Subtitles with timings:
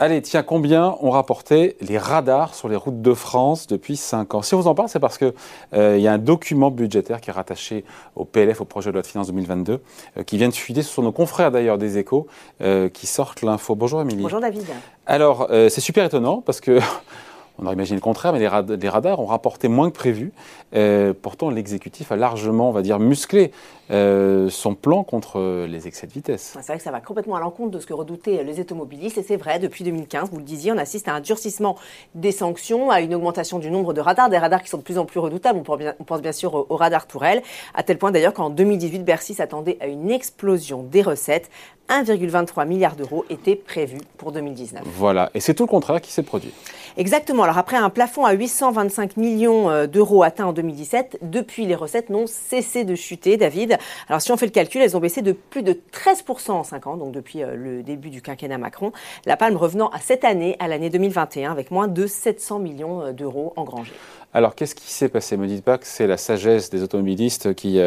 [0.00, 4.42] Allez, tiens, combien ont rapporté les radars sur les routes de France depuis 5 ans?
[4.42, 5.32] Si on vous en parle, c'est parce qu'il
[5.74, 7.84] euh, y a un document budgétaire qui est rattaché
[8.14, 9.80] au PLF, au projet de loi de finances 2022,
[10.16, 10.82] euh, qui vient de fuiter.
[10.82, 12.28] Ce sont nos confrères d'ailleurs des échos
[12.60, 13.74] euh, qui sortent l'info.
[13.74, 14.22] Bonjour Émilie.
[14.22, 14.66] Bonjour David.
[15.04, 16.78] Alors, c'est super étonnant parce que
[17.58, 20.32] on aurait imaginé le contraire, mais les, radars ont rapporté moins que prévu.
[20.74, 23.52] Euh, pourtant, l'exécutif a largement, on va dire, musclé
[23.90, 26.52] euh, son plan contre les excès de vitesse.
[26.54, 29.18] C'est vrai que ça va complètement à l'encontre de ce que redoutaient les automobilistes.
[29.18, 31.76] Et c'est vrai, depuis 2015, vous le disiez, on assiste à un durcissement
[32.14, 34.98] des sanctions, à une augmentation du nombre de radars, des radars qui sont de plus
[34.98, 35.60] en plus redoutables.
[35.98, 37.42] On pense bien, sûr au radar Tourelle,
[37.74, 41.50] à tel point d'ailleurs qu'en 2018, Bercy s'attendait à une explosion des recettes
[41.88, 44.82] 1,23 milliard d'euros étaient prévus pour 2019.
[44.84, 46.52] Voilà, et c'est tout le contraire qui s'est produit.
[46.96, 47.44] Exactement.
[47.44, 52.10] Alors après un plafond à 825 millions euh, d'euros atteint en 2017, depuis les recettes
[52.10, 53.77] n'ont cessé de chuter, David.
[54.08, 56.86] Alors si on fait le calcul, elles ont baissé de plus de 13% en 5
[56.86, 58.92] ans, donc depuis euh, le début du quinquennat Macron.
[59.26, 63.12] La palme revenant à cette année, à l'année 2021, avec moins de 700 millions euh,
[63.12, 63.94] d'euros engrangés.
[64.34, 65.38] Alors, qu'est-ce qui s'est passé?
[65.38, 67.80] Me dites pas que c'est la sagesse des automobilistes qui,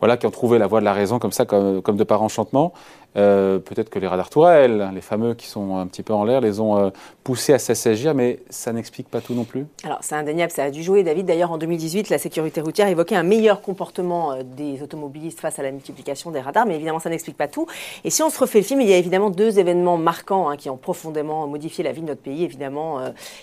[0.00, 2.74] voilà, qui ont trouvé la voie de la raison comme ça, comme de par enchantement.
[3.18, 6.40] Euh, peut-être que les radars tourelles, les fameux qui sont un petit peu en l'air,
[6.40, 6.90] les ont euh,
[7.24, 9.66] poussés à s'assagir, mais ça n'explique pas tout non plus.
[9.82, 11.02] Alors c'est indéniable, ça a dû jouer.
[11.02, 15.58] David, d'ailleurs, en 2018, la sécurité routière évoquait un meilleur comportement euh, des automobilistes face
[15.58, 17.66] à la multiplication des radars, mais évidemment, ça n'explique pas tout.
[18.04, 20.56] Et si on se refait le film, il y a évidemment deux événements marquants hein,
[20.56, 22.44] qui ont profondément modifié la vie de notre pays.
[22.44, 23.00] Évidemment,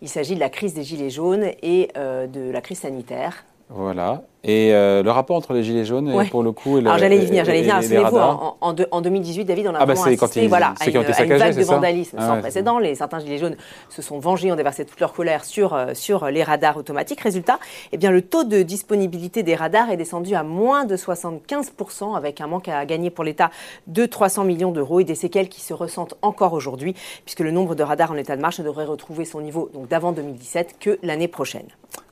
[0.00, 3.44] il s'agit de la crise des Gilets jaunes et de la crise sanitaire.
[3.70, 4.22] Voilà.
[4.44, 7.18] Et euh, le rapport entre les gilets jaunes et pour le coup et Alors j'allais
[7.18, 7.82] y venir, j'allais y venir.
[7.82, 11.56] Souvenez-vous, en, en, 2018, David, on a ah bah assisté voilà, à, une, une, vague
[11.56, 12.78] de vandalisme ah sans précédent.
[12.78, 13.56] Les, certains gilets jaunes
[13.90, 17.20] se sont vengés, ont déversé toute leur colère sur, euh, sur les radars automatiques.
[17.20, 17.58] Résultat,
[17.92, 22.40] eh bien, le taux de disponibilité des radars est descendu à moins de 75%, avec
[22.40, 23.50] un manque à gagner pour l'État
[23.86, 27.74] de 300 millions d'euros et des séquelles qui se ressentent encore aujourd'hui, puisque le nombre
[27.74, 31.28] de radars en état de marche ne devrait retrouver son niveau d'avant 2017 que l'année
[31.28, 31.66] prochaine.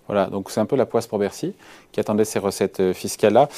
[0.06, 1.54] Voilà, donc c'est un peu la poisse pour Bercy
[1.96, 3.48] qui attendait ces recettes euh, fiscales-là.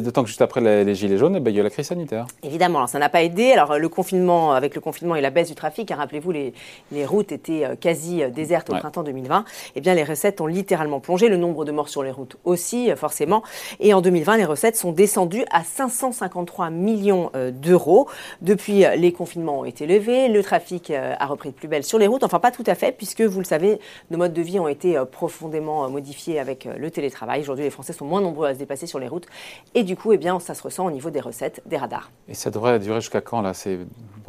[0.00, 2.26] D'autant que juste après les, Gilets jaunes, eh ben, il y a la crise sanitaire.
[2.44, 3.50] Évidemment, alors ça n'a pas aidé.
[3.50, 6.54] Alors le confinement, avec le confinement et la baisse du trafic, hein, rappelez-vous, les,
[6.92, 9.44] les, routes étaient euh, quasi euh, désertes au printemps 2020.
[9.74, 11.28] Eh bien, les recettes ont littéralement plongé.
[11.28, 13.42] Le nombre de morts sur les routes aussi, forcément.
[13.80, 18.08] Et en 2020, les recettes sont descendues à 553 millions d'euros.
[18.40, 22.06] Depuis, les confinements ont été levés, le trafic a repris de plus belle sur les
[22.06, 22.22] routes.
[22.22, 25.00] Enfin, pas tout à fait, puisque vous le savez, nos modes de vie ont été
[25.10, 27.40] profondément modifié avec euh, le télétravail.
[27.40, 29.26] Aujourd'hui, les Français sont moins nombreux à se déplacer sur les routes.
[29.74, 32.10] Et du coup, eh bien, ça se ressent au niveau des recettes des radars.
[32.28, 33.78] Et ça devrait durer jusqu'à quand, là, ces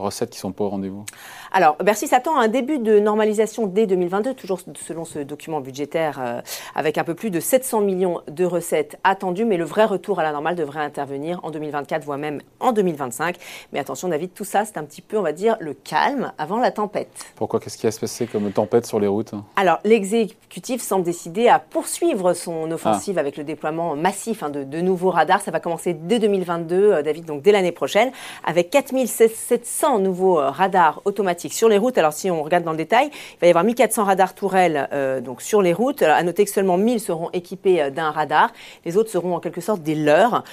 [0.01, 1.05] recettes qui sont pas au rendez-vous?
[1.51, 6.19] Alors, Bercy s'attend à un début de normalisation dès 2022, toujours selon ce document budgétaire,
[6.19, 6.41] euh,
[6.75, 9.45] avec un peu plus de 700 millions de recettes attendues.
[9.45, 13.37] Mais le vrai retour à la normale devrait intervenir en 2024, voire même en 2025.
[13.73, 16.59] Mais attention, David, tout ça, c'est un petit peu, on va dire, le calme avant
[16.59, 17.09] la tempête.
[17.35, 17.59] Pourquoi?
[17.59, 19.33] Qu'est-ce qui va se passer comme tempête sur les routes?
[19.55, 25.09] Alors, l'exécutif semble décider à poursuivre son offensive avec le déploiement massif hein, de, nouveaux
[25.09, 25.41] radars.
[25.41, 28.11] Ça va commencer dès 2022, euh, David, donc dès l'année prochaine,
[28.45, 31.97] avec 4700 nouveaux euh, radars automatiques sur les routes.
[31.97, 35.19] Alors si on regarde dans le détail, il va y avoir 1400 radars tourelles euh,
[35.19, 36.01] donc sur les routes.
[36.01, 38.51] À noter que seulement 1000 seront équipés d'un radar.
[38.85, 40.43] Les autres seront en quelque sorte des leurs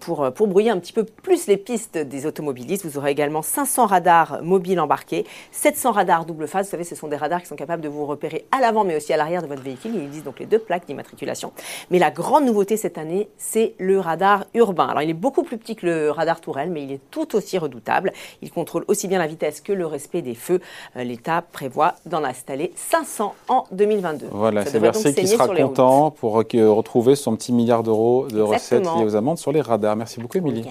[0.00, 2.86] pour, pour brouiller un petit peu plus les pistes des automobilistes.
[2.86, 6.66] Vous aurez également 500 radars mobiles embarqués, 700 radars double phase.
[6.66, 8.96] Vous savez, ce sont des radars qui sont capables de vous repérer à l'avant mais
[8.96, 9.92] aussi à l'arrière de votre véhicule.
[9.94, 11.52] Ils disent donc les deux plaques d'immatriculation.
[11.90, 14.86] Mais la grande nouveauté cette année, c'est le radar urbain.
[14.86, 17.58] Alors il est beaucoup plus petit que le radar tourelle, mais il est tout aussi
[17.58, 18.12] redoutable.
[18.42, 20.60] Il contrôle aussi bien la vitesse que le respect des feux.
[20.96, 24.26] Euh, L'État prévoit d'en installer 500 en 2022.
[24.30, 29.04] Voilà, c'est Bercy qui sera content pour retrouver son petit milliard d'euros de recettes liées
[29.04, 29.96] aux amendes sur les radars.
[29.96, 30.64] Merci beaucoup, Émilie.